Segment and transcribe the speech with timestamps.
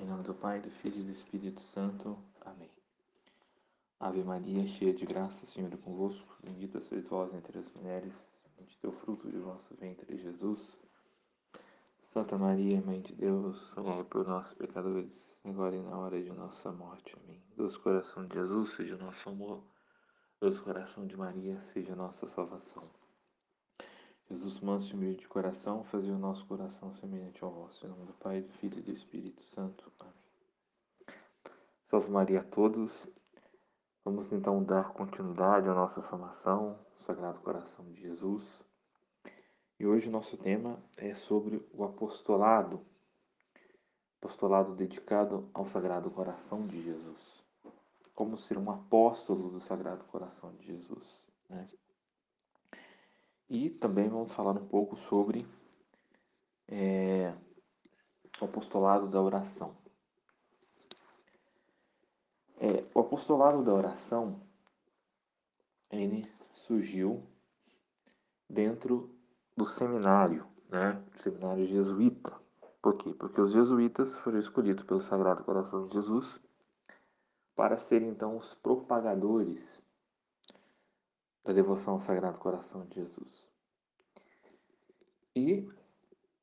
[0.00, 2.16] Em nome do Pai, do Filho e do Espírito Santo.
[2.42, 2.70] Amém.
[3.98, 6.38] Ave Maria, cheia de graça, o Senhor é convosco.
[6.40, 8.32] Bendita sois vós entre as mulheres.
[8.56, 10.76] Bendito é o fruto de vosso ventre, Jesus.
[12.12, 16.70] Santa Maria, Mãe de Deus, rogai por nós, pecadores, agora e na hora de nossa
[16.70, 17.16] morte.
[17.24, 17.42] Amém.
[17.56, 19.64] Doce coração de Jesus, seja o nosso amor.
[20.40, 22.88] Doce coração de Maria, seja a nossa salvação.
[24.30, 27.86] Jesus, manso e humilde de coração, fazia o nosso coração semelhante ao vosso.
[27.86, 29.90] Em nome do Pai, do Filho e do Espírito Santo.
[29.98, 30.12] Amém.
[31.88, 33.08] Salve Maria a todos.
[34.04, 38.62] Vamos então dar continuidade à nossa formação, Sagrado Coração de Jesus.
[39.80, 42.84] E hoje o nosso tema é sobre o apostolado,
[44.20, 47.42] apostolado dedicado ao Sagrado Coração de Jesus.
[48.14, 51.24] Como ser um apóstolo do Sagrado Coração de Jesus.
[51.48, 51.66] Né?
[53.48, 55.46] E também vamos falar um pouco sobre
[56.66, 57.34] é,
[58.40, 59.76] o apostolado da oração.
[62.60, 64.40] É, o apostolado da oração
[65.90, 67.22] ele surgiu
[68.48, 69.14] dentro
[69.56, 71.02] do seminário, né?
[71.16, 72.38] Seminário jesuíta.
[72.82, 73.14] Por quê?
[73.14, 76.38] Porque os jesuítas foram escolhidos pelo Sagrado Coração de Jesus
[77.56, 79.82] para serem então os propagadores
[81.48, 83.50] da devoção ao Sagrado Coração de Jesus.
[85.34, 85.66] E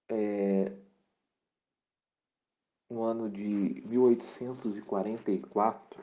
[0.09, 0.75] é,
[2.89, 6.01] no ano de 1844,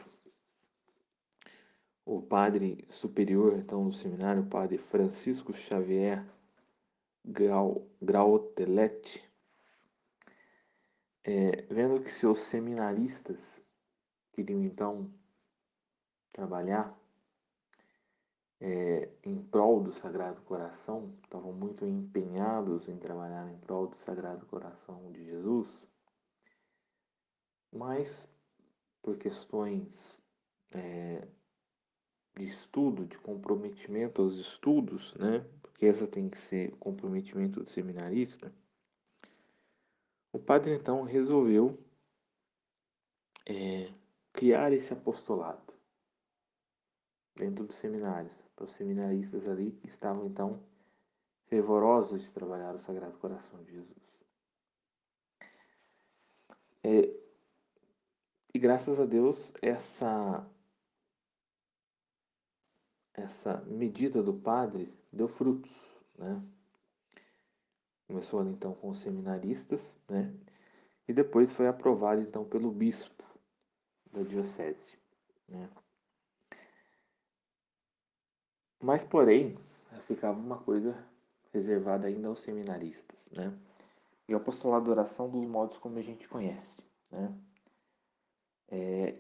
[2.05, 6.25] o padre superior então do seminário, o padre Francisco Xavier
[7.25, 9.29] Grau, Grautelete,
[11.25, 13.61] é, vendo que seus seminaristas
[14.33, 15.13] queriam então
[16.31, 17.02] trabalhar
[18.65, 24.47] é, em prol do Sagrado Coração, estavam muito empenhados em trabalhar em prol do Sagrado
[24.47, 25.85] Coração de Jesus,
[27.73, 28.29] mas
[29.03, 30.17] por questões
[30.71, 31.27] é,
[32.37, 35.45] de estudo, de comprometimento aos estudos, né?
[35.61, 38.55] Porque essa tem que ser o comprometimento do seminarista.
[40.33, 41.77] O padre então resolveu
[43.45, 43.93] é,
[44.33, 45.73] criar esse apostolado
[47.35, 50.63] dentro dos seminários, para os seminaristas ali que estavam então
[51.47, 54.23] fervorosos de trabalhar o Sagrado Coração de Jesus.
[56.85, 57.15] É,
[58.55, 60.47] e graças a Deus essa
[63.15, 66.43] essa medida do padre deu frutos, né?
[68.07, 70.35] Começou então com os seminaristas, né?
[71.07, 73.23] E depois foi aprovado então pelo bispo
[74.11, 74.99] da diocese,
[75.49, 75.71] né?
[78.83, 79.57] Mas, porém,
[80.01, 80.93] ficava uma coisa
[81.53, 83.57] reservada ainda aos seminaristas, né?
[84.29, 87.33] E o apostolado da oração dos modos como a gente conhece, né?
[88.69, 89.19] É,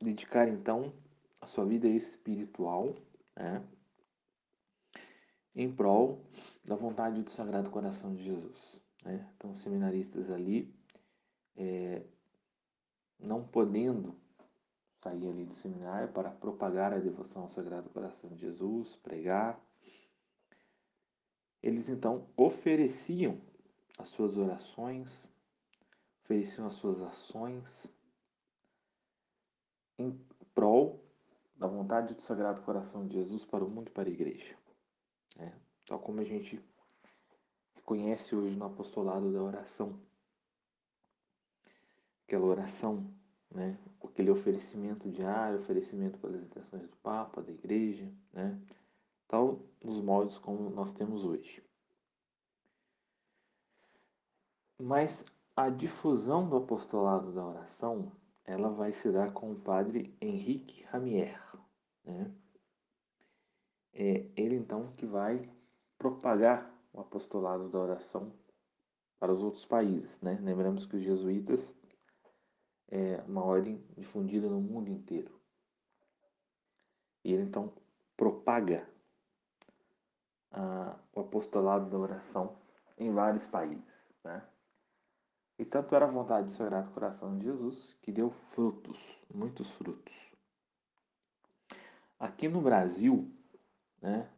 [0.00, 0.92] dedicar, então,
[1.40, 2.96] a sua vida espiritual,
[3.36, 3.62] né?
[5.54, 6.24] Em prol
[6.64, 9.30] da vontade do Sagrado Coração de Jesus, né?
[9.36, 10.74] Então, os seminaristas ali,
[11.56, 12.02] é,
[13.20, 14.16] não podendo
[15.00, 19.60] sair ali do seminário para propagar a devoção ao Sagrado Coração de Jesus, pregar.
[21.62, 23.40] Eles então ofereciam
[23.98, 25.28] as suas orações,
[26.24, 27.86] ofereciam as suas ações
[29.98, 30.12] em
[30.54, 31.04] prol
[31.56, 34.56] da vontade do Sagrado Coração de Jesus para o mundo e para a igreja.
[35.38, 35.52] É,
[35.84, 36.60] tal como a gente
[37.84, 40.00] conhece hoje no apostolado da oração.
[42.24, 43.17] Aquela oração
[43.50, 43.78] né?
[44.02, 48.60] aquele oferecimento diário, oferecimento pelas intenções do Papa, da Igreja, né?
[49.26, 51.62] tal nos moldes como nós temos hoje.
[54.80, 55.24] Mas
[55.56, 58.12] a difusão do apostolado da oração
[58.44, 61.38] ela vai se dar com o padre Henrique Ramier.
[62.04, 62.32] Né?
[63.92, 65.50] É ele então que vai
[65.98, 68.32] propagar o apostolado da oração
[69.18, 70.20] para os outros países.
[70.20, 70.38] Né?
[70.40, 71.74] Lembramos que os jesuítas
[72.90, 75.38] é uma ordem difundida no mundo inteiro.
[77.24, 77.72] E ele então
[78.16, 78.88] propaga
[80.50, 82.56] ah, o apostolado da oração
[82.96, 84.10] em vários países.
[84.24, 84.42] Né?
[85.58, 90.32] E tanto era a vontade do Sagrado Coração de Jesus que deu frutos, muitos frutos.
[92.18, 93.30] Aqui no Brasil,
[94.00, 94.28] né,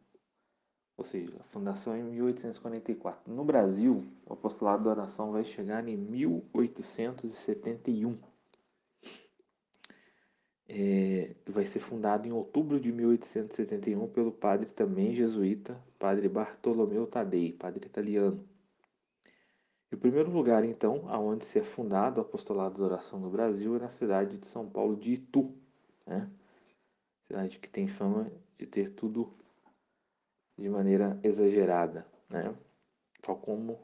[0.97, 3.33] ou seja, a fundação em 1844.
[3.33, 8.30] No Brasil, o apostolado da oração vai chegar em 1871
[10.73, 17.51] é, vai ser fundado em outubro de 1871 pelo padre também jesuíta, padre Bartolomeu Tadei,
[17.51, 18.47] padre italiano.
[19.91, 23.75] E o primeiro lugar, então, aonde se é fundado o apostolado da oração no Brasil
[23.75, 25.53] é na cidade de São Paulo de Itu,
[26.07, 26.31] né?
[27.27, 29.33] cidade que tem fama de ter tudo
[30.57, 32.55] de maneira exagerada, né?
[33.21, 33.77] tal como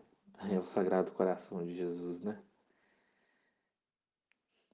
[0.49, 2.41] é o Sagrado Coração de Jesus, né?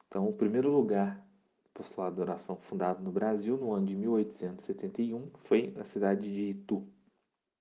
[0.07, 1.25] Então, o primeiro lugar
[1.73, 6.87] apostolado da oração fundado no Brasil no ano de 1871 foi na cidade de Itu.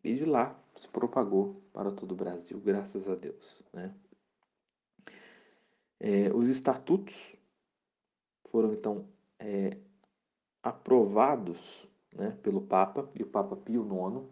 [0.04, 3.62] E de lá se propagou para todo o Brasil, graças a Deus.
[3.72, 3.94] Né?
[5.98, 7.34] É, os estatutos
[8.50, 9.06] foram então
[9.38, 9.78] é,
[10.62, 14.28] aprovados né, pelo Papa, e o Papa Pio IX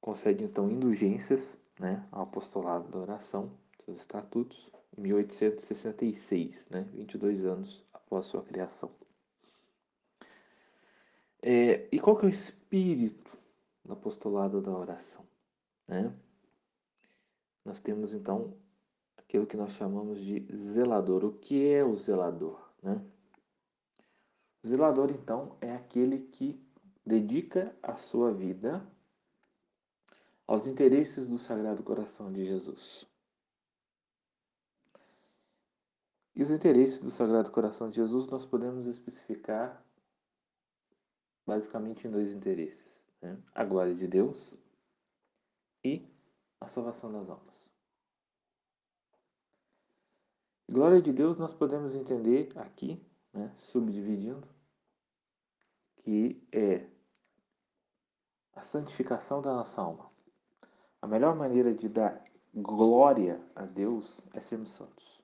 [0.00, 3.50] concede então indulgências né, ao apostolado da oração,
[3.84, 8.90] seus estatutos, em 1866, né, 22 anos após sua criação.
[11.40, 13.36] É, e qual que é o espírito
[13.82, 15.26] do apostolado da oração?
[15.88, 16.14] Né?
[17.64, 18.54] Nós temos então
[19.16, 21.24] aquilo que nós chamamos de zelador.
[21.24, 22.60] O que é o zelador?
[22.82, 23.02] Né?
[24.62, 26.62] O zelador, então, é aquele que
[27.04, 28.86] dedica a sua vida
[30.46, 33.10] aos interesses do Sagrado Coração de Jesus.
[36.34, 39.84] E os interesses do Sagrado Coração de Jesus nós podemos especificar
[41.46, 43.38] basicamente em dois interesses: né?
[43.54, 44.56] a glória de Deus
[45.84, 46.08] e
[46.60, 47.52] a salvação das almas.
[50.70, 54.48] Glória de Deus nós podemos entender aqui, né, subdividindo,
[55.96, 56.88] que é
[58.54, 60.10] a santificação da nossa alma.
[61.02, 62.24] A melhor maneira de dar
[62.54, 65.21] glória a Deus é sermos santos.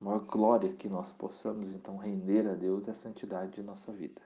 [0.00, 3.92] A maior glória que nós possamos então render a Deus é a santidade de nossa
[3.92, 4.22] vida.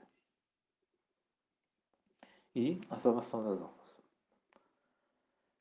[2.55, 4.01] E a salvação das almas.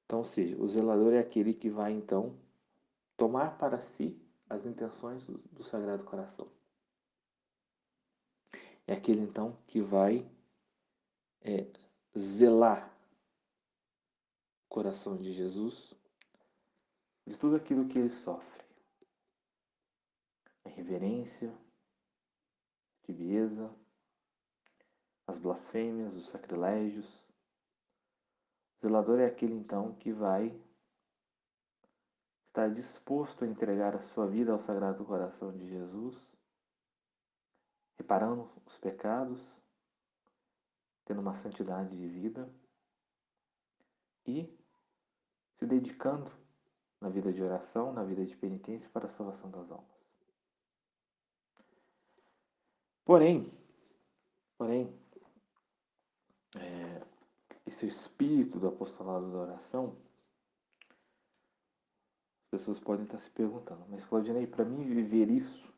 [0.05, 2.39] Então, ou seja, o zelador é aquele que vai então
[3.17, 4.17] tomar para si
[4.49, 6.47] as intenções do, do Sagrado Coração.
[8.87, 10.25] É aquele então que vai
[11.41, 11.67] é,
[12.17, 12.89] zelar
[14.67, 15.95] o coração de Jesus
[17.27, 18.64] de tudo aquilo que ele sofre
[20.75, 21.57] a reverência,
[23.05, 23.73] tibieza,
[25.27, 27.07] as blasfêmias, os sacrilégios.
[28.77, 30.61] O zelador é aquele então que vai
[32.49, 36.31] estar disposto a entregar a sua vida ao Sagrado Coração de Jesus,
[37.97, 39.57] reparando os pecados,
[41.05, 42.53] tendo uma santidade de vida
[44.27, 44.47] e
[45.57, 46.31] se dedicando
[47.01, 49.94] na vida de oração, na vida de penitência para a salvação das almas.
[53.05, 53.53] Porém,
[54.57, 54.99] porém,
[56.57, 57.03] é,
[57.67, 59.97] esse espírito do apostolado da oração,
[62.45, 65.73] as pessoas podem estar se perguntando, mas Claudinei, para mim viver isso,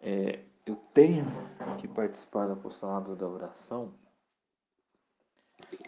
[0.00, 1.24] é, eu tenho
[1.78, 3.94] que participar do apostolado da oração?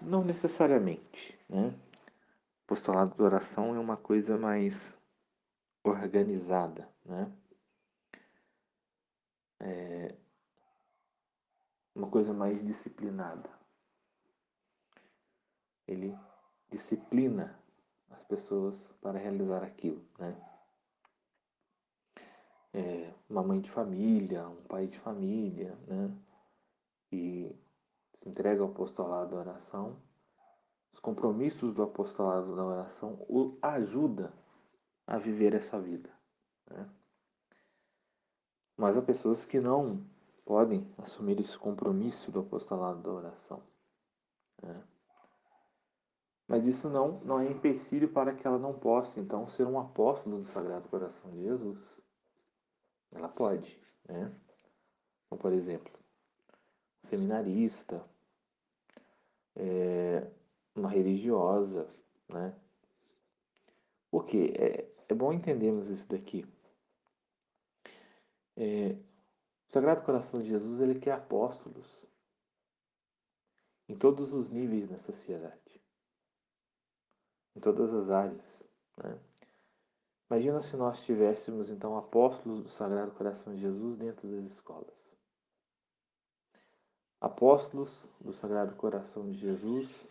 [0.01, 1.75] Não necessariamente, né?
[2.65, 4.95] Apostolado da oração é uma coisa mais
[5.85, 7.33] organizada, né?
[9.61, 10.15] É,
[11.95, 13.49] uma coisa mais disciplinada.
[15.87, 16.17] Ele
[16.71, 17.59] disciplina
[18.11, 20.37] as pessoas para realizar aquilo, né?
[22.75, 26.15] É, uma mãe de família, um pai de família, né?
[27.11, 27.57] E
[28.19, 29.97] se entrega ao apostolado da oração.
[30.93, 34.33] Os compromissos do apostolado da oração o ajuda
[35.07, 36.11] a viver essa vida.
[36.69, 36.89] Né?
[38.77, 40.05] Mas há pessoas que não
[40.45, 43.63] podem assumir esse compromisso do apostolado da oração.
[44.63, 44.83] Né?
[46.47, 50.39] Mas isso não, não é empecilho para que ela não possa, então, ser um apóstolo
[50.39, 52.01] do Sagrado Coração de Jesus.
[53.11, 54.33] Ela pode, né?
[55.27, 55.93] Então, por exemplo,
[57.03, 58.05] um seminarista,
[59.57, 60.31] é,
[60.75, 61.89] uma religiosa,
[62.29, 62.55] né?
[64.11, 66.47] Porque é, é bom entendermos isso daqui.
[68.57, 68.93] É,
[69.69, 71.87] o Sagrado Coração de Jesus ele quer apóstolos
[73.89, 75.81] em todos os níveis da sociedade,
[77.55, 78.65] em todas as áreas.
[78.97, 79.19] Né?
[80.29, 85.07] Imagina se nós tivéssemos então apóstolos do Sagrado Coração de Jesus dentro das escolas.
[87.21, 90.07] Apóstolos do Sagrado Coração de Jesus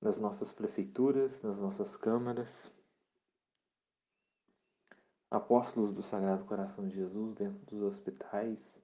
[0.00, 2.70] nas nossas prefeituras, nas nossas câmaras,
[5.30, 8.80] apóstolos do Sagrado Coração de Jesus dentro dos hospitais.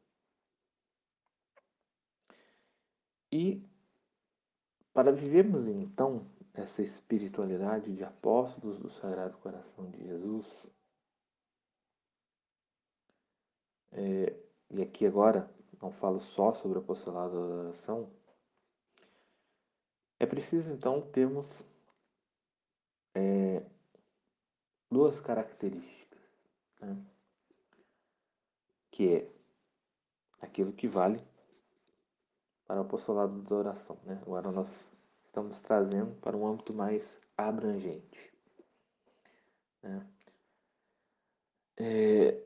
[3.32, 3.62] E
[4.94, 10.70] Para vivermos então essa espiritualidade de apóstolos do Sagrado Coração de Jesus,
[13.90, 18.08] é, e aqui agora não falo só sobre o apostolado da oração,
[20.20, 21.64] é preciso então termos
[23.16, 23.66] é,
[24.88, 26.03] duas características,
[26.84, 26.96] né?
[28.90, 29.30] que é
[30.40, 31.20] aquilo que vale
[32.66, 33.98] para o apostolado da oração.
[34.04, 34.18] Né?
[34.22, 34.84] Agora nós
[35.26, 38.32] estamos trazendo para um âmbito mais abrangente.
[39.82, 40.06] Né?
[41.76, 42.40] É,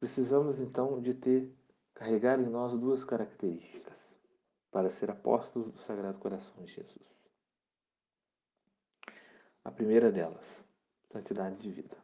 [0.00, 1.54] precisamos então de ter,
[1.92, 4.18] carregar em nós duas características
[4.70, 7.14] para ser apóstolos do Sagrado Coração de Jesus.
[9.62, 10.64] A primeira delas,
[11.10, 12.03] santidade de vida.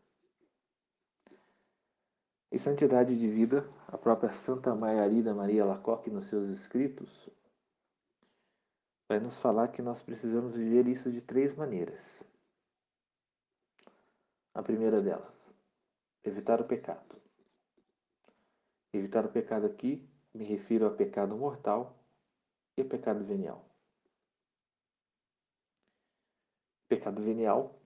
[2.52, 7.30] E santidade de vida, a própria Santa Margarida Maria Lacoque, nos seus escritos,
[9.08, 12.24] vai nos falar que nós precisamos viver isso de três maneiras.
[14.52, 15.54] A primeira delas,
[16.24, 17.20] evitar o pecado.
[18.92, 20.04] Evitar o pecado aqui,
[20.34, 21.96] me refiro ao pecado mortal
[22.76, 23.64] e ao pecado venial.
[26.88, 27.80] Pecado venial,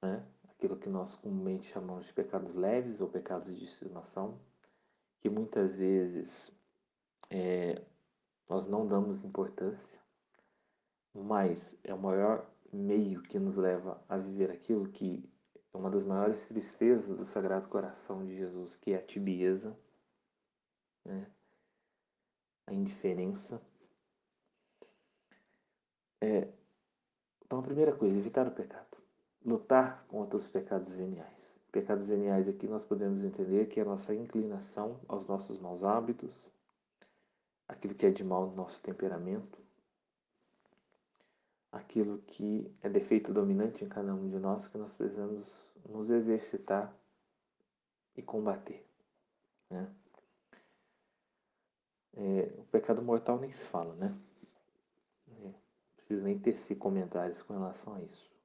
[0.00, 0.24] né?
[0.56, 4.40] Aquilo que nós comumente chamamos de pecados leves ou pecados de estimação,
[5.20, 6.50] que muitas vezes
[7.30, 7.82] é,
[8.48, 10.00] nós não damos importância,
[11.14, 15.30] mas é o maior meio que nos leva a viver aquilo que
[15.72, 19.78] é uma das maiores tristezas do Sagrado Coração de Jesus, que é a tibieza,
[21.04, 21.30] né?
[22.66, 23.60] a indiferença.
[26.20, 26.48] É,
[27.44, 29.05] então, a primeira coisa, evitar o pecado
[29.46, 31.60] lutar contra os pecados veniais.
[31.70, 36.50] Pecados veniais aqui nós podemos entender que é a nossa inclinação aos nossos maus hábitos,
[37.68, 39.58] aquilo que é de mal no nosso temperamento,
[41.70, 45.54] aquilo que é defeito dominante em cada um de nós que nós precisamos
[45.88, 46.92] nos exercitar
[48.16, 48.84] e combater.
[49.70, 49.88] Né?
[52.16, 54.16] É, o pecado mortal nem se fala, né?
[55.28, 55.54] É, não
[55.96, 58.35] precisa nem tecer comentários com relação a isso.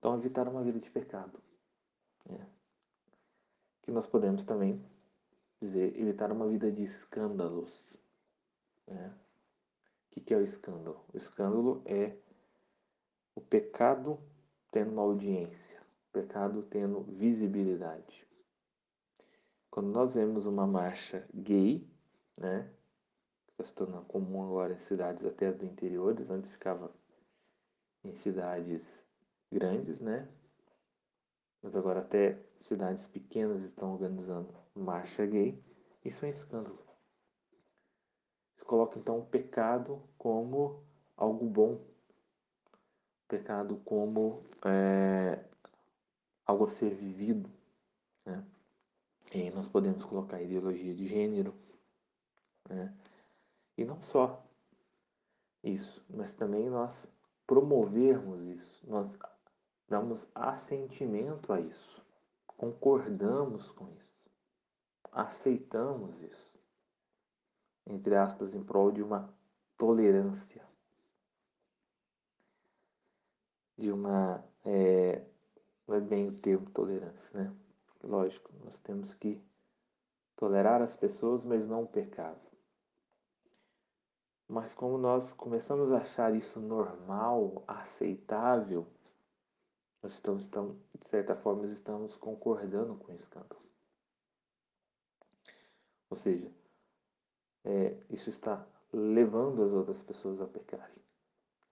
[0.00, 1.38] Então, evitar uma vida de pecado.
[2.26, 2.46] É.
[3.82, 4.82] Que nós podemos também
[5.60, 7.96] dizer, evitar uma vida de escândalos.
[8.86, 11.04] O que, que é o escândalo?
[11.12, 12.16] O escândalo é
[13.34, 14.18] o pecado
[14.70, 18.26] tendo uma audiência, o pecado tendo visibilidade.
[19.70, 21.86] Quando nós vemos uma marcha gay,
[22.36, 22.68] né,
[23.46, 26.90] que está se tornando comum agora em cidades até do interior, antes ficava
[28.02, 29.06] em cidades
[29.50, 30.28] grandes, né?
[31.62, 35.62] Mas agora até cidades pequenas estão organizando marcha gay.
[36.04, 36.78] Isso é um escândalo.
[38.56, 40.82] Se coloca então o pecado como
[41.16, 41.80] algo bom,
[43.28, 45.44] pecado como é,
[46.46, 47.50] algo a ser vivido,
[48.24, 48.44] né?
[49.32, 51.54] E nós podemos colocar ideologia de gênero,
[52.68, 52.94] né?
[53.76, 54.44] E não só
[55.62, 57.06] isso, mas também nós
[57.46, 59.16] promovermos isso, nós
[59.90, 62.00] damos assentimento a isso,
[62.46, 64.24] concordamos com isso,
[65.10, 66.48] aceitamos isso,
[67.84, 69.28] entre aspas, em prol de uma
[69.76, 70.64] tolerância,
[73.76, 74.44] de uma.
[74.64, 75.24] É,
[75.88, 77.52] não é bem o termo tolerância, né?
[78.04, 79.42] Lógico, nós temos que
[80.36, 82.40] tolerar as pessoas, mas não o pecado.
[84.46, 88.86] Mas como nós começamos a achar isso normal, aceitável,
[90.02, 93.60] nós estamos, estamos, de certa forma, estamos concordando com o escândalo.
[96.08, 96.50] Ou seja,
[97.64, 101.02] é, isso está levando as outras pessoas a pecarem.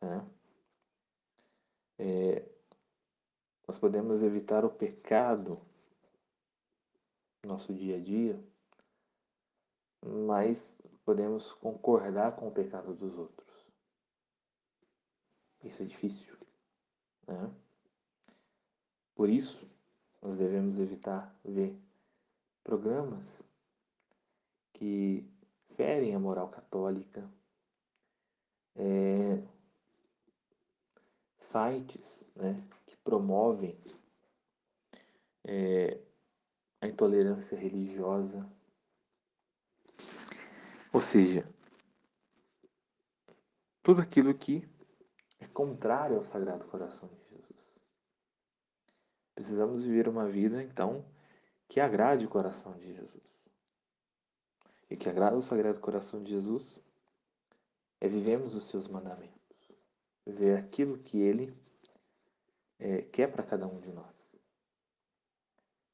[0.00, 0.30] Né?
[1.98, 2.48] É,
[3.66, 5.60] nós podemos evitar o pecado
[7.42, 8.42] no nosso dia a dia,
[10.04, 13.66] mas podemos concordar com o pecado dos outros.
[15.64, 16.36] Isso é difícil.
[17.26, 17.50] Né?
[19.18, 19.68] Por isso,
[20.22, 21.76] nós devemos evitar ver
[22.62, 23.42] programas
[24.72, 25.28] que
[25.74, 27.28] ferem a moral católica,
[28.76, 29.42] é,
[31.36, 33.76] sites né, que promovem
[35.42, 36.00] é,
[36.80, 38.48] a intolerância religiosa.
[40.92, 41.44] Ou seja,
[43.82, 44.64] tudo aquilo que
[45.40, 47.27] é contrário ao Sagrado Coração de
[49.38, 51.04] Precisamos viver uma vida, então,
[51.68, 53.22] que agrade o coração de Jesus.
[54.90, 56.80] E que agrada o Sagrado Coração de Jesus
[58.00, 59.70] é vivemos os seus mandamentos,
[60.26, 61.56] viver aquilo que Ele
[62.80, 64.28] é, quer para cada um de nós,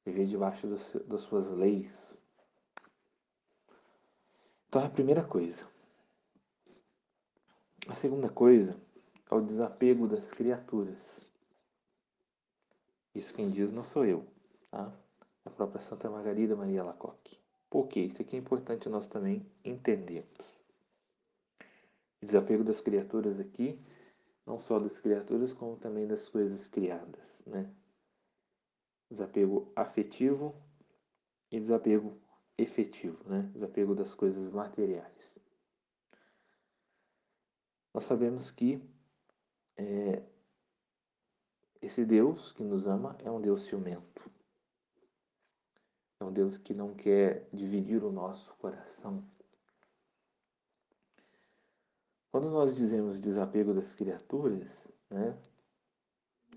[0.07, 2.17] viver debaixo dos, das suas leis.
[4.69, 5.69] Então é a primeira coisa.
[7.89, 8.75] A segunda coisa
[9.31, 11.24] é o desapego das criaturas.
[13.15, 14.27] Isso quem diz não sou eu,
[14.71, 14.93] tá?
[15.45, 17.39] É a própria Santa Margarida Maria Lacoque.
[17.71, 18.01] Por quê?
[18.01, 20.59] Isso aqui é importante nós também entendermos.
[22.21, 23.79] Desapego das criaturas aqui,
[24.47, 27.71] não só das criaturas, como também das coisas criadas, né?
[29.11, 30.55] Desapego afetivo
[31.51, 32.19] e desapego
[32.57, 33.51] efetivo, né?
[33.53, 35.39] Desapego das coisas materiais.
[37.93, 38.83] Nós sabemos que
[39.77, 40.23] é,
[41.85, 44.31] esse Deus que nos ama é um Deus ciumento.
[46.19, 49.23] É um Deus que não quer dividir o nosso coração.
[52.31, 55.39] Quando nós dizemos desapego das criaturas, né,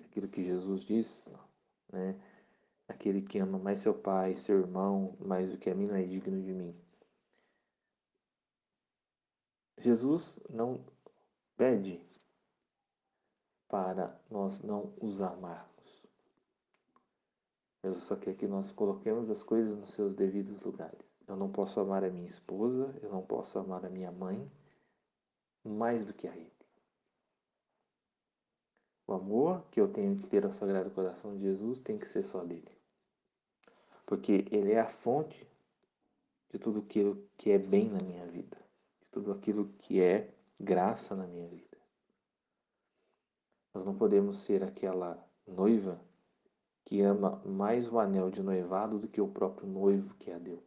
[0.05, 1.29] aquilo que Jesus diz,
[1.91, 2.19] né,
[2.88, 6.03] aquele que ama mais seu pai, seu irmão, mais do que a mim não é
[6.03, 6.75] digno de mim.
[9.77, 10.84] Jesus não
[11.55, 12.01] pede
[13.67, 15.67] para nós não os amarmos.
[17.83, 21.00] Jesus só quer que nós coloquemos as coisas nos seus devidos lugares.
[21.27, 24.50] Eu não posso amar a minha esposa, eu não posso amar a minha mãe
[25.63, 26.51] mais do que a Ele.
[29.05, 32.24] O amor que eu tenho que ter ao Sagrado Coração de Jesus tem que ser
[32.24, 32.71] só dele.
[34.05, 35.47] Porque Ele é a fonte
[36.50, 38.57] de tudo aquilo que é bem na minha vida,
[39.01, 41.66] de tudo aquilo que é graça na minha vida.
[43.77, 46.01] Nós não podemos ser aquela noiva
[46.84, 50.63] que ama mais o anel de noivado do que o próprio noivo que a deu.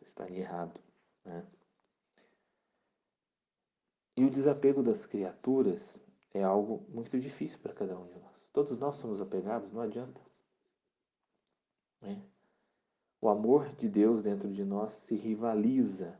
[0.00, 0.80] Estaria errado.
[1.22, 1.46] Né?
[4.16, 5.98] E o desapego das criaturas
[6.32, 8.48] é algo muito difícil para cada um de nós.
[8.50, 10.18] Todos nós somos apegados, não adianta.
[12.00, 12.24] Né?
[13.20, 16.18] O amor de Deus dentro de nós se rivaliza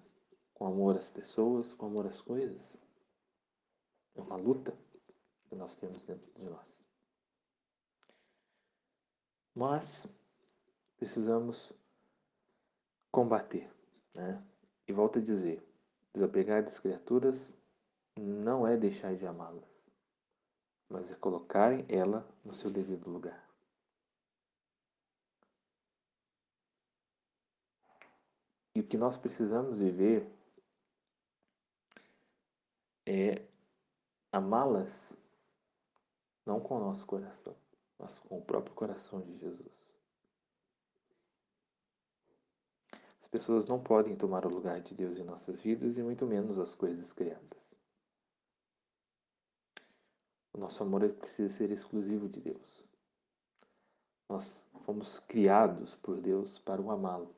[0.52, 2.78] com amor às pessoas, com amor às coisas.
[4.14, 4.76] É uma luta
[5.48, 6.84] que nós temos dentro de nós.
[9.54, 10.06] Mas
[10.96, 11.72] precisamos
[13.10, 13.70] combater.
[14.14, 14.42] Né?
[14.86, 15.62] E volto a dizer:
[16.12, 17.58] desapegar das criaturas
[18.16, 19.90] não é deixar de amá-las,
[20.88, 23.48] mas é colocar ela no seu devido lugar.
[28.74, 30.26] E o que nós precisamos viver
[33.04, 33.44] é
[34.32, 35.16] amá-las
[36.46, 37.54] não com o nosso coração,
[37.98, 39.90] mas com o próprio coração de Jesus.
[43.20, 46.58] As pessoas não podem tomar o lugar de Deus em nossas vidas e muito menos
[46.58, 47.76] as coisas criadas.
[50.52, 52.88] O nosso amor precisa ser exclusivo de Deus.
[54.28, 57.34] Nós fomos criados por Deus para o amá-lo.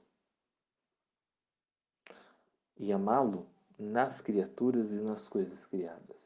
[2.77, 3.47] E amá-lo
[3.79, 6.22] nas criaturas e nas coisas criadas.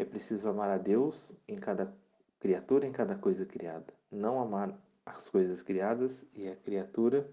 [0.00, 1.94] É preciso amar a Deus em cada
[2.38, 3.92] criatura, em cada coisa criada.
[4.10, 7.30] Não amar as coisas criadas e a criatura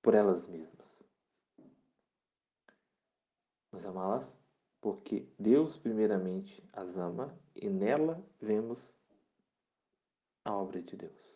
[0.00, 1.02] por elas mesmas.
[3.72, 4.38] Mas amá-las
[4.80, 8.96] porque Deus primeiramente as ama e nela vemos
[10.44, 11.34] a obra de Deus.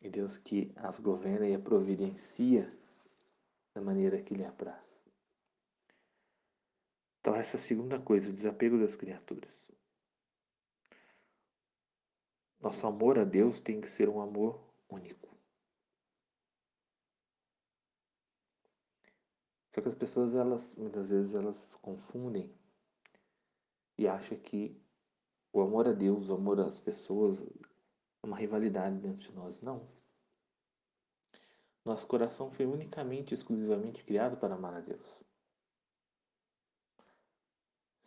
[0.00, 2.74] E Deus que as governa e a providencia
[3.74, 4.97] da maneira que lhe apraz.
[7.28, 9.70] Então, essa segunda coisa, o desapego das criaturas.
[12.58, 15.28] Nosso amor a Deus tem que ser um amor único.
[19.74, 22.50] Só que as pessoas, elas, muitas vezes, elas confundem
[23.98, 24.80] e acham que
[25.52, 27.42] o amor a Deus, o amor às pessoas,
[28.22, 29.60] é uma rivalidade dentro de nós.
[29.60, 29.86] Não.
[31.84, 35.27] Nosso coração foi unicamente, exclusivamente criado para amar a Deus.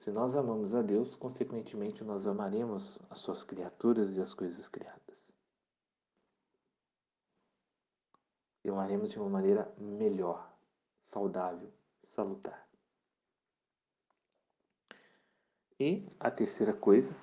[0.01, 5.31] Se nós amamos a Deus, consequentemente nós amaremos as suas criaturas e as coisas criadas.
[8.63, 10.51] E amaremos de uma maneira melhor,
[11.05, 11.71] saudável,
[12.15, 12.67] salutar.
[15.79, 17.15] E a terceira coisa,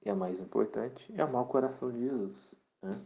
[0.00, 2.54] e a mais importante, é amar o coração de Jesus.
[2.80, 3.04] Né?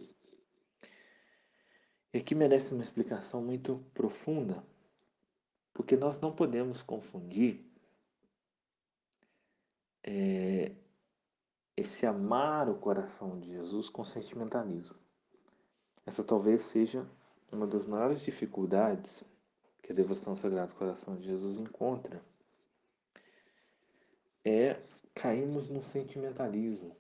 [2.12, 4.62] E aqui merece uma explicação muito profunda,
[5.73, 7.67] porque nós não podemos confundir
[10.11, 10.73] é,
[11.77, 14.97] esse amar o coração de Jesus com sentimentalismo.
[16.07, 17.07] Essa talvez seja
[17.53, 19.23] uma das maiores dificuldades
[19.83, 22.23] que a devoção ao Sagrado Coração de Jesus encontra
[24.42, 24.81] é
[25.14, 26.97] cairmos no sentimentalismo.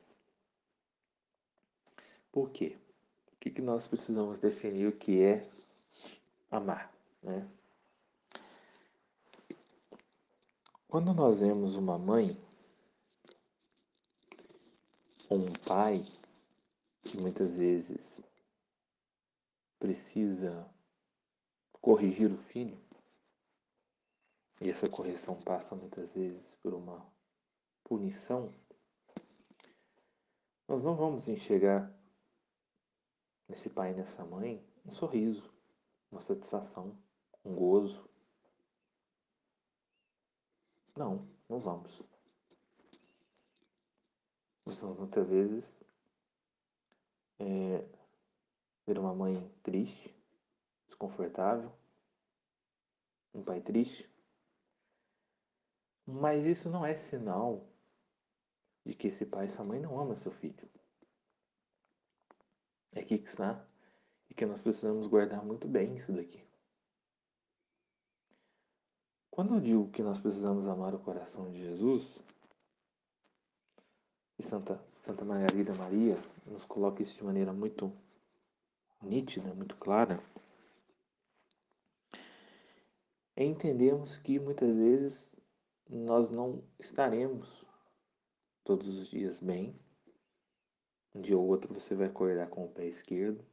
[2.30, 2.76] Por quê?
[3.32, 5.48] O que, que nós precisamos definir o que é
[6.50, 6.92] amar,
[7.22, 7.48] né?
[10.86, 12.38] Quando nós vemos uma mãe
[15.28, 16.04] ou um pai
[17.02, 18.18] que muitas vezes
[19.78, 20.68] precisa
[21.80, 22.78] corrigir o filho,
[24.60, 27.06] e essa correção passa muitas vezes por uma
[27.84, 28.52] punição,
[30.66, 31.90] nós não vamos enxergar
[33.48, 35.50] nesse pai e nessa mãe um sorriso,
[36.10, 36.96] uma satisfação,
[37.44, 38.08] um gozo.
[40.96, 42.07] Não, não vamos.
[44.68, 45.74] Nós vamos muitas vezes
[47.38, 47.82] é,
[48.86, 50.14] ver uma mãe triste,
[50.86, 51.72] desconfortável,
[53.32, 54.06] um pai triste.
[56.06, 57.66] Mas isso não é sinal
[58.84, 60.68] de que esse pai essa mãe não amam seu filho.
[62.92, 63.66] É aqui que está
[64.28, 66.46] e que nós precisamos guardar muito bem isso daqui.
[69.30, 72.20] Quando eu digo que nós precisamos amar o coração de Jesus,
[74.38, 77.92] e Santa, Santa Margarida Maria nos coloca isso de maneira muito
[79.02, 80.22] nítida, muito clara,
[83.36, 85.40] é entendermos que muitas vezes
[85.88, 87.64] nós não estaremos
[88.64, 89.78] todos os dias bem.
[91.14, 93.44] Um dia ou outro você vai acordar com o pé esquerdo.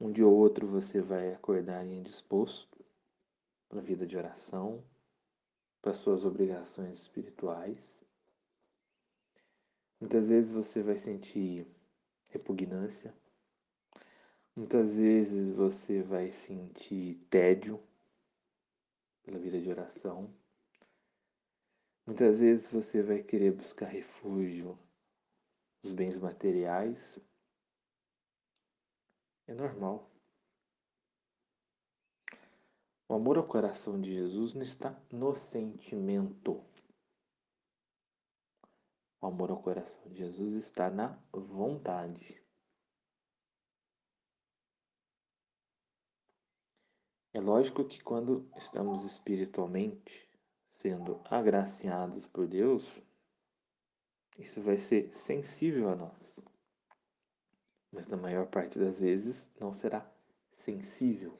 [0.00, 2.84] Um dia ou outro você vai acordar indisposto
[3.68, 4.82] para a vida de oração,
[5.80, 8.05] para suas obrigações espirituais.
[10.00, 11.66] Muitas vezes você vai sentir
[12.28, 13.14] repugnância.
[14.54, 17.82] Muitas vezes você vai sentir tédio
[19.22, 20.32] pela vida de oração.
[22.06, 24.78] Muitas vezes você vai querer buscar refúgio
[25.82, 27.18] nos bens materiais.
[29.46, 30.10] É normal.
[33.08, 36.62] O amor ao coração de Jesus não está no sentimento.
[39.26, 42.40] Amor ao coração de Jesus está na vontade.
[47.32, 50.30] É lógico que quando estamos espiritualmente
[50.74, 53.02] sendo agraciados por Deus,
[54.38, 56.38] isso vai ser sensível a nós.
[57.90, 60.08] Mas na maior parte das vezes não será
[60.52, 61.36] sensível.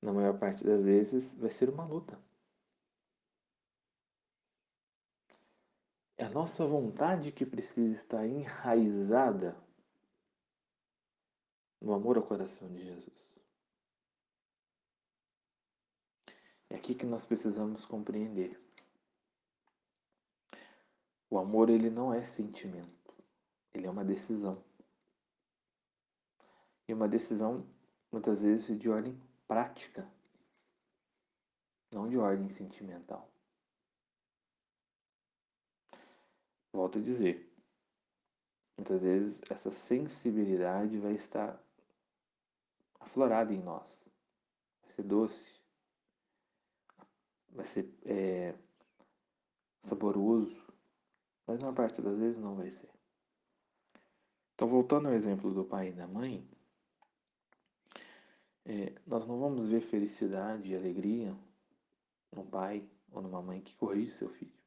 [0.00, 2.16] Na maior parte das vezes vai ser uma luta.
[6.16, 9.56] É a nossa vontade que precisa estar enraizada
[11.80, 13.24] no amor ao coração de Jesus.
[16.70, 18.60] É aqui que nós precisamos compreender.
[21.28, 23.12] O amor ele não é sentimento,
[23.72, 24.62] ele é uma decisão.
[26.86, 27.66] E uma decisão
[28.12, 30.08] muitas vezes de ordem prática,
[31.90, 33.33] não de ordem sentimental.
[36.74, 37.48] Volto a dizer,
[38.76, 41.56] muitas vezes essa sensibilidade vai estar
[42.98, 44.04] aflorada em nós,
[44.82, 45.60] vai ser doce,
[47.50, 48.58] vai ser é,
[49.84, 50.60] saboroso,
[51.46, 52.90] mas na parte das vezes não vai ser.
[54.54, 56.44] Então, voltando ao exemplo do pai e da mãe,
[58.64, 61.38] é, nós não vamos ver felicidade e alegria
[62.32, 64.63] num pai ou numa mãe que corrige seu filho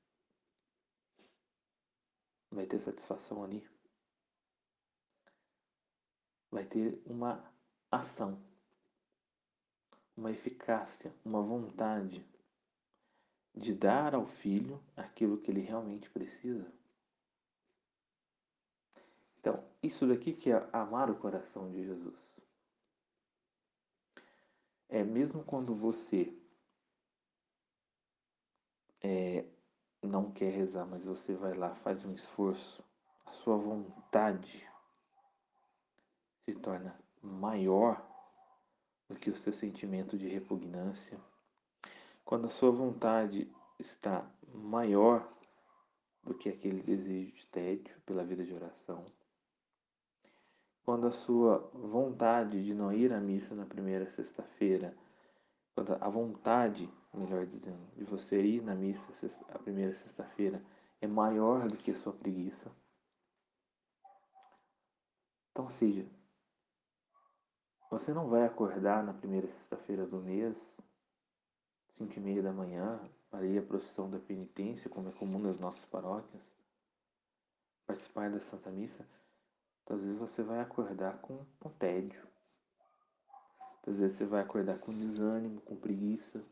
[2.51, 3.67] vai ter satisfação ali.
[6.49, 7.43] Vai ter uma
[7.91, 8.41] ação,
[10.15, 12.25] uma eficácia, uma vontade
[13.53, 16.71] de dar ao filho aquilo que ele realmente precisa.
[19.39, 22.39] Então, isso daqui que é amar o coração de Jesus.
[24.89, 26.33] É mesmo quando você
[29.01, 29.45] é,
[30.07, 32.83] não quer rezar, mas você vai lá, faz um esforço,
[33.25, 34.67] a sua vontade
[36.45, 38.01] se torna maior
[39.09, 41.19] do que o seu sentimento de repugnância.
[42.23, 45.27] Quando a sua vontade está maior
[46.23, 49.05] do que aquele desejo de tédio pela vida de oração.
[50.83, 54.95] Quando a sua vontade de não ir à missa na primeira sexta-feira,
[55.75, 59.11] quando a vontade melhor dizendo, de você ir na missa
[59.53, 60.63] a primeira sexta-feira
[61.01, 62.71] é maior do que a sua preguiça.
[65.51, 66.05] Então, seja,
[67.89, 70.79] Você não vai acordar na primeira sexta-feira do mês,
[71.93, 72.99] cinco e meia da manhã,
[73.29, 76.55] para ir à procissão da penitência, como é comum nas nossas paróquias,
[77.85, 79.07] participar da Santa Missa.
[79.89, 82.27] Às vezes você vai acordar com, com tédio.
[83.87, 86.43] Às vezes você vai acordar com desânimo, com preguiça.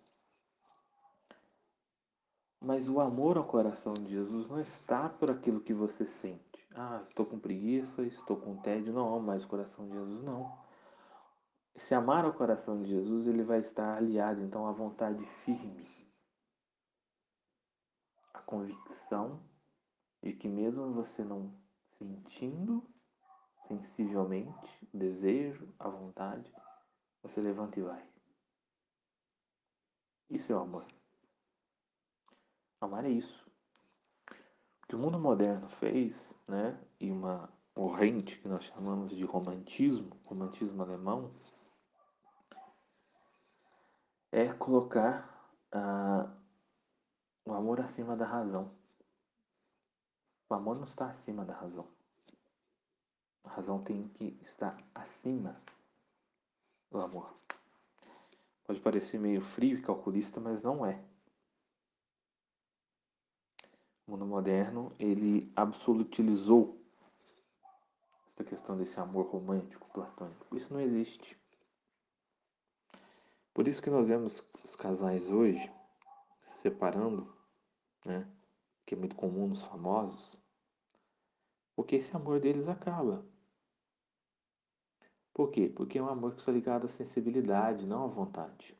[2.65, 6.67] Mas o amor ao coração de Jesus não está por aquilo que você sente.
[6.73, 8.91] Ah, estou com preguiça, estou com tédio.
[8.91, 10.51] Não, mas o coração de Jesus não.
[11.75, 15.87] Esse amar ao coração de Jesus, ele vai estar aliado então à vontade firme,
[18.33, 19.39] à convicção
[20.23, 21.53] de que mesmo você não
[21.91, 22.83] sentindo
[23.67, 26.51] sensivelmente o desejo, a vontade,
[27.21, 28.09] você levanta e vai.
[30.31, 30.94] Isso é o amor.
[32.85, 33.43] Amar é isso.
[34.83, 40.15] O que o mundo moderno fez, né, e uma corrente que nós chamamos de romantismo,
[40.23, 41.33] romantismo alemão,
[44.31, 46.31] é colocar ah,
[47.43, 48.71] o amor acima da razão.
[50.47, 51.87] O amor não está acima da razão.
[53.43, 55.59] A razão tem que estar acima
[56.91, 57.33] do amor.
[58.63, 61.03] Pode parecer meio frio e calculista, mas não é.
[64.07, 66.79] O mundo moderno, ele absolutilizou
[68.27, 70.55] essa questão desse amor romântico, platônico.
[70.55, 71.37] Isso não existe.
[73.53, 75.71] Por isso que nós vemos os casais hoje
[76.41, 77.33] se separando,
[78.03, 78.29] né?
[78.85, 80.37] Que é muito comum nos famosos,
[81.75, 83.25] porque esse amor deles acaba.
[85.33, 85.67] Por quê?
[85.67, 88.77] Porque é um amor que está ligado à sensibilidade, não à vontade.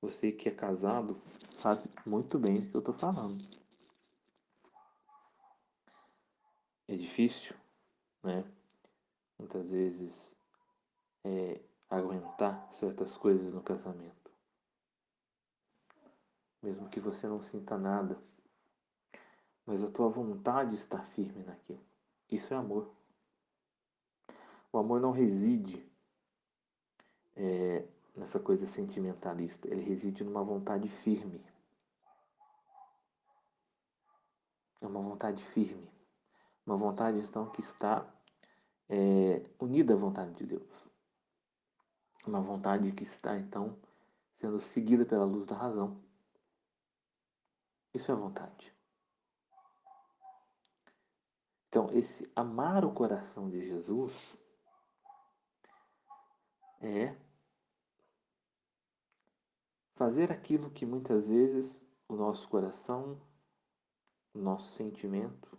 [0.00, 1.20] Você que é casado
[1.60, 3.44] sabe muito bem do que eu estou falando.
[6.86, 7.54] É difícil,
[8.22, 8.44] né?
[9.38, 10.36] Muitas vezes
[11.24, 14.30] é, aguentar certas coisas no casamento.
[16.62, 18.18] Mesmo que você não sinta nada,
[19.66, 21.84] mas a tua vontade está firme naquilo.
[22.30, 22.90] Isso é amor.
[24.72, 25.86] O amor não reside
[27.36, 27.86] é,
[28.18, 31.44] nessa coisa sentimentalista, ele reside numa vontade firme.
[34.80, 35.88] É uma vontade firme.
[36.66, 38.06] Uma vontade então que está
[38.88, 40.88] é, unida à vontade de Deus.
[42.26, 43.78] Uma vontade que está, então,
[44.38, 45.98] sendo seguida pela luz da razão.
[47.94, 48.74] Isso é vontade.
[51.68, 54.36] Então, esse amar o coração de Jesus
[56.80, 57.14] é
[59.98, 63.20] fazer aquilo que muitas vezes o nosso coração,
[64.32, 65.58] o nosso sentimento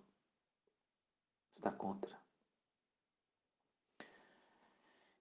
[1.58, 2.17] está contra.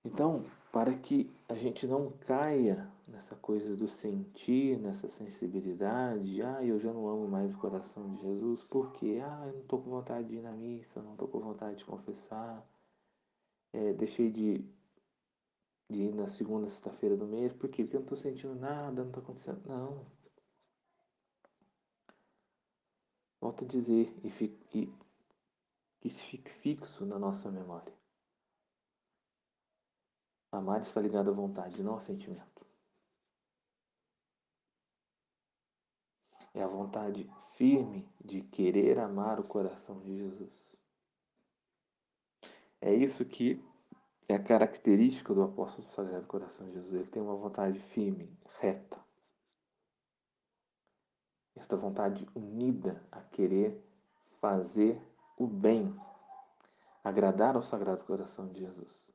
[0.04, 6.78] Então, para que a gente não caia nessa coisa do sentir, nessa sensibilidade, ah, eu
[6.78, 10.28] já não amo mais o coração de Jesus, porque ah, eu não estou com vontade
[10.28, 12.64] de ir na missa, não estou com vontade de confessar,
[13.72, 14.64] é, deixei de,
[15.88, 17.82] de ir na segunda sexta-feira do mês, por quê?
[17.82, 19.66] Porque eu não estou sentindo nada, não está acontecendo.
[19.66, 20.06] Não.
[23.40, 24.86] Volto a dizer e, fique, e
[26.00, 27.96] que isso fique fixo na nossa memória.
[30.50, 32.66] Amar está ligado à vontade, não ao sentimento.
[36.54, 40.76] É a vontade firme de querer amar o coração de Jesus.
[42.80, 43.62] É isso que
[44.28, 46.92] é a característica do apóstolo do Sagrado Coração de Jesus.
[46.92, 49.02] Ele tem uma vontade firme, reta.
[51.56, 53.82] Esta vontade unida a querer
[54.38, 55.02] fazer
[55.36, 55.98] o bem,
[57.02, 59.08] agradar ao Sagrado Coração de Jesus.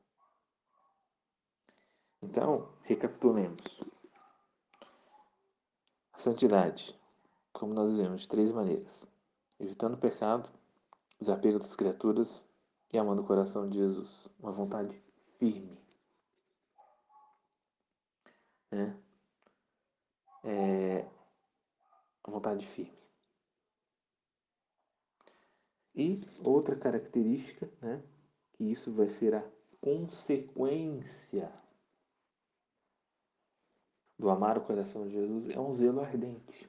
[2.20, 3.64] Então, recapitulemos.
[6.12, 6.98] A santidade,
[7.52, 9.06] como nós vemos, de três maneiras:
[9.60, 10.50] evitando o pecado,
[11.20, 12.42] desapego das criaturas
[12.92, 14.28] e amando o coração de Jesus.
[14.38, 15.03] Uma vontade
[15.44, 15.78] firme.
[18.70, 18.96] Né?
[20.44, 21.08] É,
[22.26, 22.96] uma vontade firme.
[25.94, 28.02] E outra característica, né,
[28.54, 29.48] que isso vai ser a
[29.80, 31.52] consequência
[34.18, 36.62] do amar o coração de Jesus é um zelo ardente.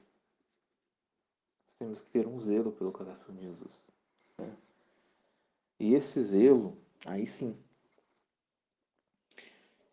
[1.64, 3.82] Nós temos que ter um zelo pelo coração de Jesus.
[4.38, 4.56] Né?
[5.80, 7.58] E esse zelo, aí sim,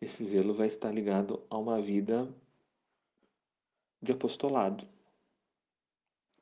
[0.04, 2.28] esse zelo vai estar ligado a uma vida
[4.02, 4.86] de apostolado.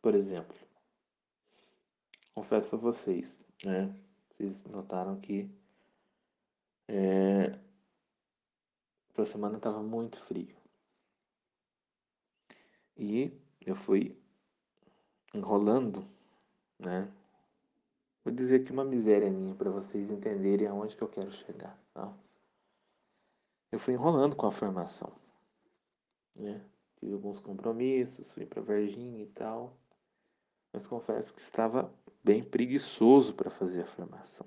[0.00, 0.56] Por exemplo,
[2.34, 3.94] confesso a vocês, né?
[4.30, 5.48] Vocês notaram que
[6.88, 7.58] É...
[9.10, 10.56] Essa semana estava muito frio.
[12.96, 14.16] E eu fui
[15.34, 16.06] enrolando,
[16.78, 17.12] né?
[18.24, 21.78] Vou dizer aqui uma miséria minha para vocês entenderem aonde que eu quero chegar.
[21.92, 22.12] Tá?
[23.72, 25.10] Eu fui enrolando com a formação,
[26.36, 26.62] né?
[26.96, 29.76] Tive alguns compromissos, fui para Varginha e tal,
[30.72, 34.46] mas confesso que estava bem preguiçoso para fazer a formação.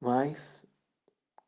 [0.00, 0.64] Mas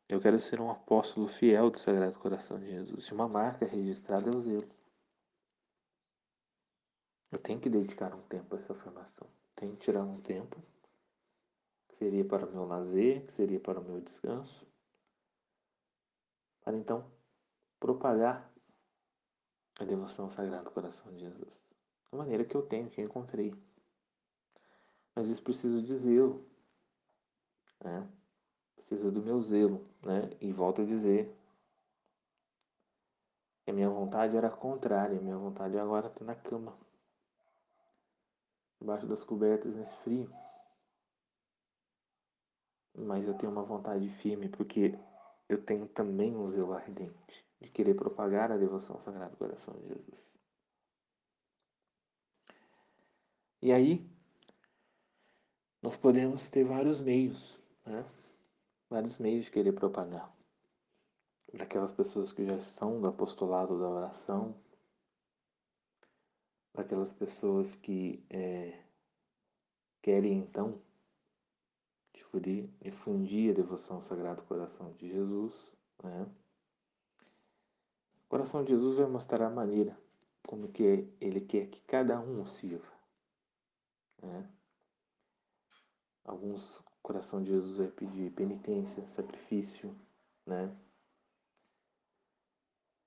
[0.09, 3.05] eu quero ser um apóstolo fiel do Sagrado Coração de Jesus.
[3.05, 4.69] E uma marca registrada é o zelo.
[7.31, 9.25] Eu tenho que dedicar um tempo a essa formação.
[9.55, 10.61] Tenho que tirar um tempo
[12.01, 14.65] seria para o meu lazer, que seria para o meu descanso,
[16.63, 17.05] para então
[17.79, 18.51] propagar
[19.79, 21.61] a devoção ao Sagrado Coração de Jesus.
[22.11, 23.53] Da maneira que eu tenho, que eu encontrei.
[25.15, 26.43] Mas isso precisa de zelo.
[27.83, 28.09] Né?
[28.77, 30.35] precisa do meu zelo, né?
[30.41, 31.31] E volto a dizer
[33.67, 36.75] a minha vontade era contrária, a minha vontade agora está na cama,
[38.79, 40.40] debaixo das cobertas nesse frio.
[43.01, 44.97] Mas eu tenho uma vontade firme porque
[45.49, 49.87] eu tenho também um zelo ardente de querer propagar a devoção ao Sagrado Coração de
[49.87, 50.31] Jesus.
[53.61, 54.09] E aí,
[55.81, 58.05] nós podemos ter vários meios, né?
[58.89, 60.31] vários meios de querer propagar.
[61.51, 64.55] Para aquelas pessoas que já estão do apostolado da oração,
[66.71, 68.83] para aquelas pessoas que é,
[70.01, 70.81] querem então
[72.21, 75.53] difundir, difundir a devoção ao Sagrado Coração de Jesus.
[76.03, 76.27] Né?
[78.25, 79.97] O coração de Jesus vai mostrar a maneira
[80.47, 80.83] como que
[81.19, 82.91] ele quer que cada um sirva.
[84.21, 84.49] Né?
[86.23, 89.95] Alguns o coração de Jesus vai pedir penitência, sacrifício,
[90.45, 90.71] né?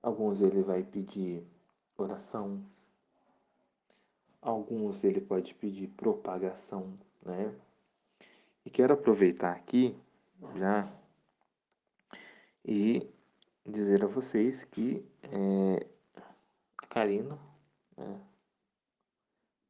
[0.03, 1.47] Alguns ele vai pedir
[1.97, 2.63] oração.
[4.43, 7.55] Alguns ele pode pedir propagação, né?
[8.65, 9.95] E quero aproveitar aqui
[10.57, 10.91] já
[12.65, 13.07] e
[13.67, 15.87] dizer a vocês que é,
[16.79, 17.39] a Karina,
[17.95, 18.21] né,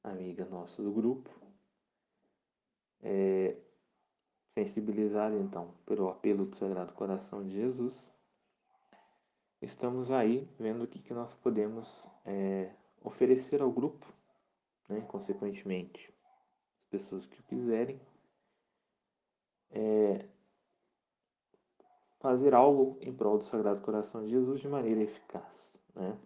[0.04, 1.28] amiga nossa do grupo,
[3.02, 3.56] é,
[4.54, 8.12] sensibilizado então pelo apelo do Sagrado Coração de Jesus,
[9.60, 14.06] estamos aí vendo o que, que nós podemos é, oferecer ao grupo,
[14.88, 16.14] né, consequentemente,
[16.78, 18.00] as pessoas que quiserem,
[19.70, 20.24] é,
[22.20, 25.74] fazer algo em prol do Sagrado Coração de Jesus de maneira eficaz.
[25.94, 26.16] Né?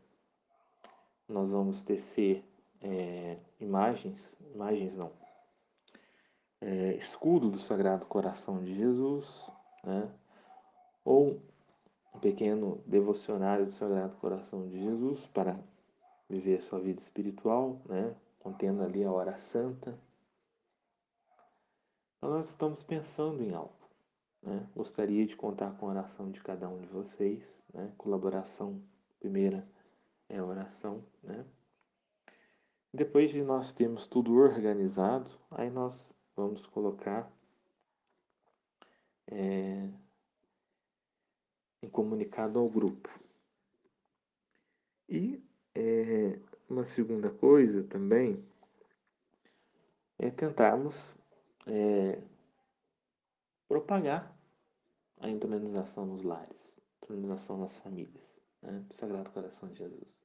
[1.28, 2.44] Nós vamos tecer
[2.80, 5.10] é, imagens, imagens não,
[6.60, 9.44] é, escudo do Sagrado Coração de Jesus,
[9.82, 10.08] né?
[11.04, 11.40] ou
[12.14, 15.58] um pequeno devocionário do Sagrado Coração de Jesus para
[16.28, 18.14] viver a sua vida espiritual, né?
[18.38, 19.98] contendo ali a hora santa.
[22.18, 23.72] Então, nós estamos pensando em algo.
[24.42, 24.68] Né?
[24.74, 27.58] Gostaria de contar com a oração de cada um de vocês.
[27.72, 27.92] Né?
[27.96, 28.82] Colaboração
[29.20, 29.66] primeira
[30.28, 31.04] é oração.
[31.22, 31.46] Né?
[32.92, 37.30] Depois de nós termos tudo organizado, aí nós vamos colocar
[39.28, 39.88] é,
[41.82, 43.08] em comunicado ao grupo.
[45.08, 45.40] E
[45.72, 48.44] é, uma segunda coisa também
[50.18, 51.14] é tentarmos
[51.68, 52.22] é,
[53.68, 54.36] propagar
[55.20, 60.18] a entronização nos lares, entronização nas famílias, né, do Sagrado Coração de Jesus.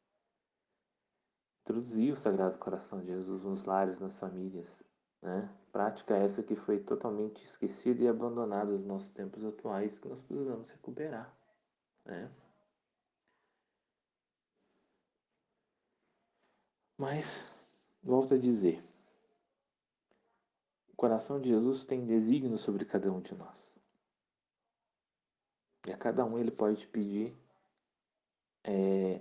[1.62, 4.84] Introduzir o Sagrado Coração de Jesus nos lares, nas famílias,
[5.24, 5.50] né?
[5.72, 10.70] Prática essa que foi totalmente esquecida e abandonada nos nossos tempos atuais, que nós precisamos
[10.70, 11.34] recuperar.
[12.06, 12.30] Né?
[16.98, 17.50] Mas,
[18.04, 18.84] volto a dizer,
[21.04, 23.78] coração de Jesus tem desígnio sobre cada um de nós.
[25.86, 27.36] E a cada um ele pode pedir
[28.64, 29.20] é,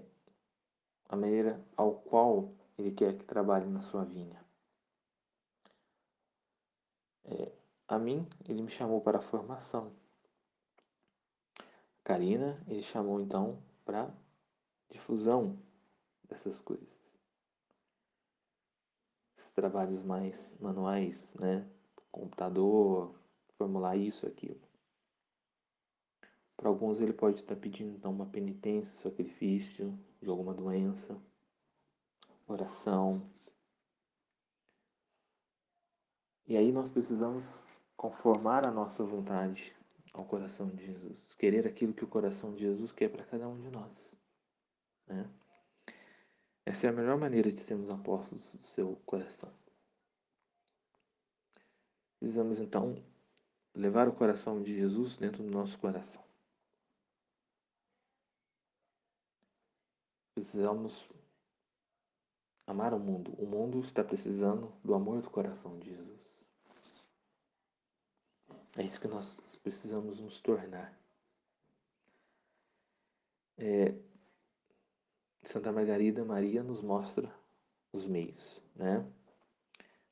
[1.08, 4.40] a maneira ao qual ele quer que trabalhe na sua vinha.
[7.24, 7.50] É,
[7.88, 9.92] a mim, ele me chamou para a formação.
[12.04, 14.08] Karina, ele chamou então para
[14.88, 15.58] difusão
[16.28, 17.01] dessas coisas.
[19.54, 21.68] Trabalhos mais manuais, né?
[22.10, 23.14] Computador,
[23.58, 24.60] formular isso, aquilo.
[26.56, 31.20] Para alguns ele pode estar pedindo então uma penitência, sacrifício de alguma doença,
[32.46, 33.22] oração,
[36.52, 37.58] E aí nós precisamos
[37.96, 39.74] conformar a nossa vontade
[40.12, 43.58] ao coração de Jesus, querer aquilo que o coração de Jesus quer para cada um
[43.58, 44.12] de nós.
[45.06, 45.26] Né?
[46.64, 49.52] Essa é a melhor maneira de sermos apóstolos do seu coração.
[52.18, 52.94] Precisamos então
[53.74, 56.22] levar o coração de Jesus dentro do nosso coração.
[60.34, 61.08] Precisamos
[62.66, 63.32] amar o mundo.
[63.38, 66.22] O mundo está precisando do amor do coração de Jesus.
[68.76, 70.96] É isso que nós precisamos nos tornar.
[73.58, 73.94] É,
[75.42, 77.32] Santa Margarida Maria nos mostra
[77.92, 79.04] os meios, né?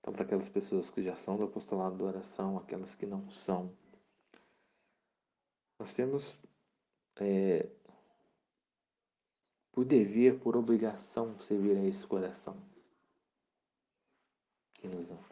[0.00, 3.72] Então, para aquelas pessoas que já são do apostolado da oração, aquelas que não são,
[5.78, 6.38] nós temos
[7.16, 7.68] é,
[9.72, 12.56] por dever, por obrigação, servir a esse coração
[14.74, 15.30] que nos ama.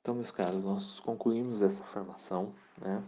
[0.00, 3.04] Então, meus caros, nós concluímos essa formação, né?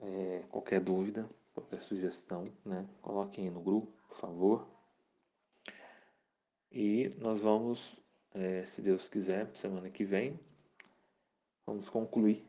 [0.00, 2.88] É, qualquer dúvida, qualquer sugestão, né?
[3.00, 4.68] Coloquem no grupo, por favor.
[6.70, 10.40] E nós vamos, é, se Deus quiser, semana que vem,
[11.66, 12.46] vamos concluir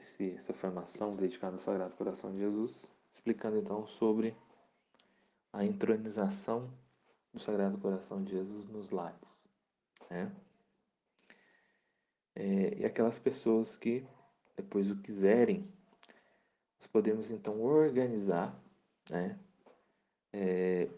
[0.00, 4.36] esse, essa formação dedicada ao Sagrado Coração de Jesus, explicando então sobre
[5.52, 6.72] a entronização
[7.32, 9.48] do Sagrado Coração de Jesus nos lares.
[10.08, 10.32] Né?
[12.34, 14.06] É, e aquelas pessoas que
[14.56, 15.72] depois o quiserem,
[16.78, 18.54] nós podemos então organizar
[19.10, 19.38] né,
[20.32, 20.88] é,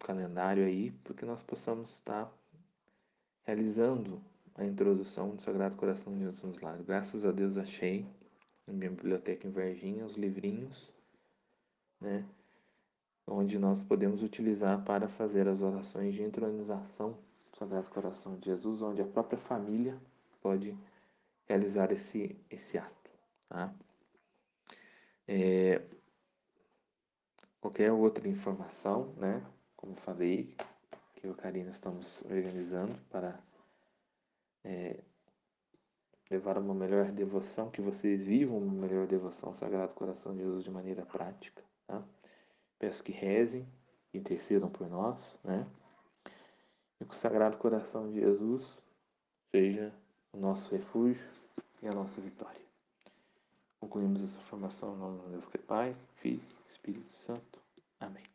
[0.00, 2.32] calendário aí, porque nós possamos estar
[3.44, 4.20] realizando
[4.54, 6.84] a introdução do Sagrado Coração de Jesus nos lares.
[6.84, 8.06] Graças a Deus achei
[8.66, 10.92] na minha biblioteca em Varginha os livrinhos,
[12.00, 12.24] né,
[13.26, 17.16] onde nós podemos utilizar para fazer as orações de entronização
[17.58, 19.96] Sagrado Coração de Jesus, onde a própria família
[20.42, 20.76] pode
[21.46, 23.10] realizar esse, esse ato.
[23.48, 23.72] Tá?
[25.26, 25.82] É,
[27.60, 29.44] qualquer outra informação, né,
[29.76, 30.54] como falei,
[31.14, 33.38] que eu e a Karina estamos organizando para
[34.62, 35.00] é,
[36.30, 40.64] levar uma melhor devoção, que vocês vivam uma melhor devoção ao Sagrado Coração de Jesus
[40.64, 41.62] de maneira prática.
[41.86, 42.02] Tá?
[42.78, 43.66] Peço que rezem,
[44.12, 45.66] intercedam por nós, né?
[47.00, 48.82] E que o Sagrado Coração de Jesus
[49.54, 49.92] seja
[50.32, 51.28] o nosso refúgio
[51.82, 52.63] e a nossa vitória.
[53.84, 57.60] Concluímos essa formação no nome de Deus que é Pai, Filho Espírito Santo.
[58.00, 58.33] Amém.